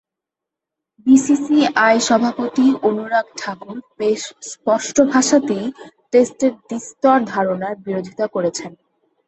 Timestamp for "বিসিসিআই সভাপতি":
1.07-2.65